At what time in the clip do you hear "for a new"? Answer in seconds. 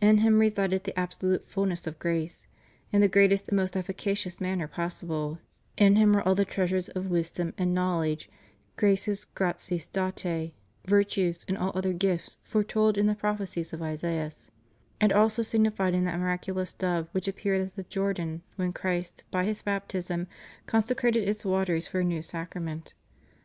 21.88-22.22